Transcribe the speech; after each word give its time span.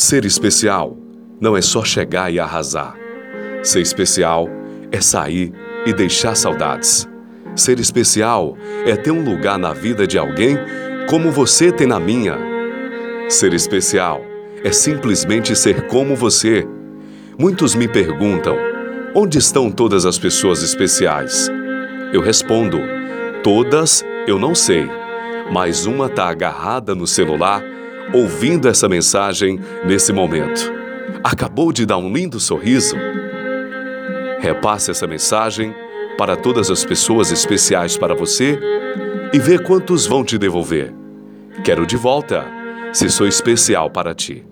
Ser 0.00 0.24
especial 0.24 0.96
não 1.38 1.54
é 1.54 1.60
só 1.60 1.84
chegar 1.84 2.32
e 2.32 2.40
arrasar. 2.40 2.96
Ser 3.62 3.82
especial 3.82 4.48
é 4.90 4.98
sair 4.98 5.52
e 5.84 5.92
deixar 5.92 6.34
saudades. 6.34 7.06
Ser 7.54 7.78
especial 7.78 8.56
é 8.86 8.96
ter 8.96 9.10
um 9.10 9.22
lugar 9.22 9.58
na 9.58 9.74
vida 9.74 10.06
de 10.06 10.16
alguém 10.16 10.56
como 11.06 11.30
você 11.30 11.70
tem 11.70 11.86
na 11.86 12.00
minha. 12.00 12.34
Ser 13.28 13.52
especial 13.52 14.22
é 14.64 14.72
simplesmente 14.72 15.54
ser 15.54 15.86
como 15.86 16.16
você. 16.16 16.66
Muitos 17.38 17.74
me 17.74 17.86
perguntam: 17.86 18.56
onde 19.14 19.36
estão 19.36 19.70
todas 19.70 20.06
as 20.06 20.18
pessoas 20.18 20.62
especiais? 20.62 21.50
Eu 22.10 22.22
respondo: 22.22 22.78
todas 23.42 24.02
eu 24.26 24.38
não 24.38 24.54
sei, 24.54 24.88
mas 25.52 25.84
uma 25.84 26.06
está 26.06 26.30
agarrada 26.30 26.94
no 26.94 27.06
celular 27.06 27.62
ouvindo 28.12 28.68
essa 28.68 28.88
mensagem 28.88 29.60
nesse 29.84 30.12
momento. 30.12 30.72
Acabou 31.22 31.72
de 31.72 31.86
dar 31.86 31.98
um 31.98 32.12
lindo 32.12 32.40
sorriso? 32.40 32.96
Repasse 34.40 34.90
essa 34.90 35.06
mensagem 35.06 35.74
para 36.16 36.36
todas 36.36 36.70
as 36.70 36.84
pessoas 36.84 37.30
especiais 37.30 37.96
para 37.96 38.14
você 38.14 38.58
e 39.32 39.38
vê 39.38 39.58
quantos 39.58 40.06
vão 40.06 40.24
te 40.24 40.38
devolver. 40.38 40.92
Quero 41.64 41.86
de 41.86 41.96
volta, 41.96 42.44
se 42.92 43.08
sou 43.10 43.26
especial 43.26 43.90
para 43.90 44.14
ti. 44.14 44.44